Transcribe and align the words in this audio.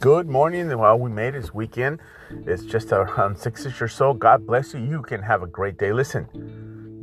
Good 0.00 0.30
morning. 0.30 0.66
Well, 0.78 0.98
we 0.98 1.10
made 1.10 1.34
it 1.34 1.42
this 1.42 1.52
weekend. 1.52 2.00
It's 2.46 2.64
just 2.64 2.90
around 2.90 3.36
six 3.36 3.66
ish 3.66 3.82
or 3.82 3.88
so. 3.88 4.14
God 4.14 4.46
bless 4.46 4.72
you. 4.72 4.80
You 4.80 5.02
can 5.02 5.20
have 5.20 5.42
a 5.42 5.46
great 5.46 5.76
day. 5.76 5.92
Listen, 5.92 6.26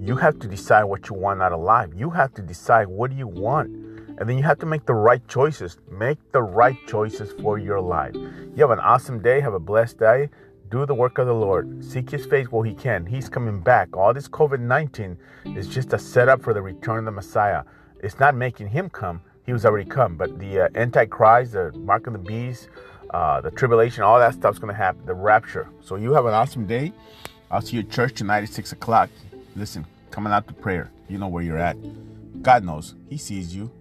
you 0.01 0.15
have 0.15 0.39
to 0.39 0.47
decide 0.47 0.85
what 0.85 1.07
you 1.07 1.13
want 1.13 1.43
out 1.43 1.53
of 1.53 1.59
life. 1.59 1.91
You 1.95 2.09
have 2.09 2.33
to 2.33 2.41
decide 2.41 2.87
what 2.87 3.11
do 3.11 3.15
you 3.15 3.27
want. 3.27 3.69
And 4.17 4.27
then 4.27 4.35
you 4.35 4.43
have 4.45 4.57
to 4.61 4.65
make 4.65 4.87
the 4.87 4.95
right 4.95 5.21
choices. 5.27 5.77
Make 5.91 6.17
the 6.31 6.41
right 6.41 6.75
choices 6.87 7.39
for 7.39 7.59
your 7.59 7.79
life. 7.79 8.15
You 8.15 8.57
have 8.57 8.71
an 8.71 8.79
awesome 8.79 9.21
day. 9.21 9.41
Have 9.41 9.53
a 9.53 9.59
blessed 9.59 9.99
day. 9.99 10.29
Do 10.71 10.87
the 10.87 10.95
work 10.95 11.19
of 11.19 11.27
the 11.27 11.35
Lord. 11.35 11.85
Seek 11.85 12.09
His 12.09 12.25
face 12.25 12.47
while 12.47 12.63
He 12.63 12.73
can. 12.73 13.05
He's 13.05 13.29
coming 13.29 13.59
back. 13.59 13.95
All 13.95 14.11
this 14.11 14.27
COVID 14.27 14.59
19 14.59 15.19
is 15.55 15.67
just 15.67 15.93
a 15.93 15.99
setup 15.99 16.41
for 16.41 16.51
the 16.51 16.63
return 16.63 16.97
of 16.97 17.05
the 17.05 17.11
Messiah. 17.11 17.61
It's 17.99 18.19
not 18.19 18.33
making 18.33 18.69
Him 18.69 18.89
come, 18.89 19.21
He 19.45 19.53
was 19.53 19.65
already 19.65 19.87
come. 19.87 20.17
But 20.17 20.39
the 20.39 20.61
uh, 20.61 20.69
Antichrist, 20.75 21.53
the 21.53 21.71
mark 21.73 22.07
of 22.07 22.13
the 22.13 22.19
beast, 22.19 22.69
uh, 23.11 23.41
the 23.41 23.51
tribulation, 23.51 24.03
all 24.03 24.19
that 24.19 24.33
stuff's 24.33 24.59
going 24.59 24.73
to 24.73 24.77
happen. 24.77 25.05
The 25.05 25.13
rapture. 25.13 25.69
So 25.81 25.95
you 25.95 26.13
have 26.13 26.25
an 26.25 26.33
awesome 26.33 26.65
day. 26.65 26.93
I'll 27.49 27.61
see 27.61 27.77
you 27.77 27.83
at 27.83 27.89
church 27.89 28.15
tonight 28.15 28.43
at 28.43 28.49
6 28.49 28.71
o'clock. 28.73 29.09
Listen, 29.55 29.85
coming 30.11 30.33
out 30.33 30.47
to 30.47 30.53
prayer. 30.53 30.91
You 31.07 31.17
know 31.17 31.27
where 31.27 31.43
you're 31.43 31.57
at. 31.57 31.77
God 32.41 32.63
knows. 32.63 32.95
He 33.09 33.17
sees 33.17 33.55
you. 33.55 33.71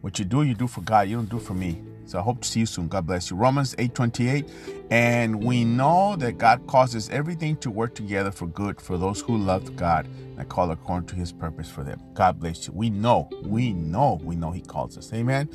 What 0.00 0.18
you 0.18 0.24
do, 0.24 0.42
you 0.42 0.54
do 0.54 0.66
for 0.66 0.80
God. 0.80 1.08
You 1.08 1.16
don't 1.16 1.30
do 1.30 1.38
for 1.38 1.54
me. 1.54 1.80
So 2.06 2.18
I 2.18 2.22
hope 2.22 2.40
to 2.42 2.48
see 2.48 2.60
you 2.60 2.66
soon. 2.66 2.88
God 2.88 3.06
bless 3.06 3.30
you. 3.30 3.36
Romans 3.36 3.74
8:28. 3.78 4.48
And 4.90 5.42
we 5.42 5.64
know 5.64 6.16
that 6.16 6.36
God 6.36 6.66
causes 6.66 7.08
everything 7.08 7.56
to 7.58 7.70
work 7.70 7.94
together 7.94 8.30
for 8.30 8.46
good 8.46 8.80
for 8.80 8.98
those 8.98 9.20
who 9.20 9.38
love 9.38 9.76
God 9.76 10.06
and 10.36 10.48
call 10.48 10.70
according 10.72 11.06
to 11.08 11.14
his 11.14 11.32
purpose 11.32 11.70
for 11.70 11.84
them. 11.84 12.00
God 12.14 12.40
bless 12.40 12.66
you. 12.66 12.72
We 12.74 12.90
know, 12.90 13.30
we 13.44 13.72
know, 13.72 14.20
we 14.24 14.36
know 14.36 14.50
he 14.50 14.60
calls 14.60 14.98
us. 14.98 15.12
Amen. 15.14 15.48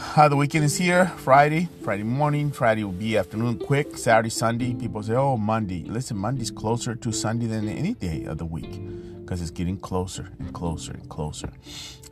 Uh, 0.00 0.28
the 0.28 0.36
weekend 0.36 0.64
is 0.64 0.76
here. 0.76 1.06
Friday, 1.16 1.68
Friday 1.82 2.04
morning. 2.04 2.52
Friday 2.52 2.84
will 2.84 2.92
be 2.92 3.16
afternoon 3.16 3.58
quick. 3.58 3.98
Saturday, 3.98 4.30
Sunday. 4.30 4.72
People 4.72 5.02
say, 5.02 5.14
oh, 5.14 5.36
Monday. 5.36 5.82
Listen, 5.84 6.16
Monday's 6.16 6.52
closer 6.52 6.94
to 6.94 7.10
Sunday 7.10 7.46
than 7.46 7.68
any 7.68 7.94
day 7.94 8.24
of 8.24 8.38
the 8.38 8.44
week 8.44 8.80
because 9.20 9.42
it's 9.42 9.50
getting 9.50 9.76
closer 9.76 10.30
and 10.38 10.52
closer 10.54 10.92
and 10.92 11.08
closer. 11.08 11.50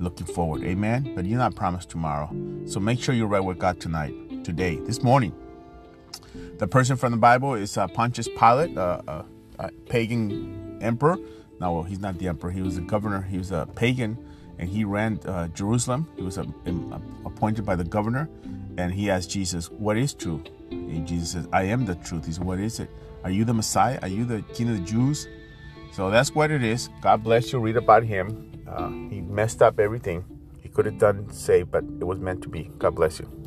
Looking 0.00 0.26
forward. 0.26 0.64
Amen. 0.64 1.12
But 1.14 1.26
you're 1.26 1.38
not 1.38 1.54
promised 1.54 1.88
tomorrow. 1.88 2.28
So 2.66 2.80
make 2.80 3.00
sure 3.00 3.14
you're 3.14 3.28
right 3.28 3.40
with 3.40 3.60
God 3.60 3.80
tonight, 3.80 4.14
today, 4.44 4.80
this 4.80 5.04
morning. 5.04 5.32
The 6.58 6.66
person 6.66 6.96
from 6.96 7.12
the 7.12 7.18
Bible 7.18 7.54
is 7.54 7.78
uh, 7.78 7.86
Pontius 7.86 8.26
Pilate, 8.26 8.76
uh, 8.76 9.00
uh, 9.06 9.22
a 9.60 9.70
pagan 9.88 10.78
emperor. 10.82 11.18
No, 11.60 11.72
well, 11.72 11.82
he's 11.84 12.00
not 12.00 12.18
the 12.18 12.26
emperor. 12.26 12.50
He 12.50 12.62
was 12.62 12.78
a 12.78 12.82
governor. 12.82 13.22
He 13.22 13.38
was 13.38 13.52
a 13.52 13.68
pagan 13.76 14.18
and 14.58 14.68
he 14.68 14.84
ran 14.84 15.20
uh, 15.26 15.48
Jerusalem. 15.48 16.08
He 16.16 16.22
was 16.22 16.38
appointed 16.38 17.64
by 17.64 17.76
the 17.76 17.84
governor, 17.84 18.28
and 18.78 18.92
he 18.92 19.10
asked 19.10 19.30
Jesus, 19.30 19.70
"What 19.70 19.96
is 19.96 20.14
true?" 20.14 20.42
And 20.70 21.06
Jesus 21.06 21.32
says, 21.32 21.48
"I 21.52 21.64
am 21.64 21.86
the 21.86 21.94
truth." 21.96 22.26
He 22.26 22.32
said, 22.32 22.44
"What 22.44 22.58
is 22.58 22.80
it? 22.80 22.90
Are 23.24 23.30
you 23.30 23.44
the 23.44 23.54
Messiah? 23.54 23.98
Are 24.02 24.08
you 24.08 24.24
the 24.24 24.42
King 24.54 24.70
of 24.70 24.76
the 24.78 24.84
Jews?" 24.84 25.28
So 25.92 26.10
that's 26.10 26.34
what 26.34 26.50
it 26.50 26.62
is. 26.62 26.90
God 27.00 27.22
bless 27.22 27.52
you. 27.52 27.58
Read 27.58 27.76
about 27.76 28.02
him. 28.04 28.52
Uh, 28.68 28.88
he 29.08 29.20
messed 29.20 29.62
up 29.62 29.80
everything. 29.80 30.24
He 30.60 30.68
could 30.68 30.84
have 30.84 30.98
done 30.98 31.30
say, 31.32 31.62
but 31.62 31.84
it 32.00 32.04
was 32.04 32.18
meant 32.18 32.42
to 32.42 32.48
be. 32.48 32.70
God 32.78 32.96
bless 32.96 33.18
you. 33.20 33.45